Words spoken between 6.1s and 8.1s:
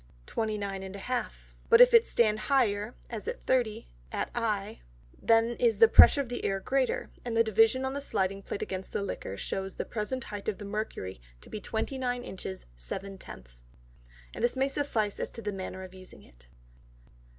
of the Air greater; and the division on the